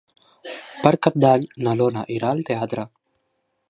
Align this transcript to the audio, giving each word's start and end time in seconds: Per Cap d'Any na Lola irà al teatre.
Per 0.85 0.93
Cap 1.07 1.19
d'Any 1.25 1.47
na 1.67 1.77
Lola 1.83 2.05
irà 2.19 2.35
al 2.35 2.43
teatre. 2.53 2.91